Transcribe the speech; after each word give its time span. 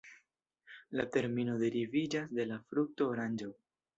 La 0.99 1.05
termino 1.15 1.59
deriviĝas 1.65 2.33
de 2.39 2.47
la 2.53 2.59
frukto 2.71 3.11
oranĝo. 3.13 3.53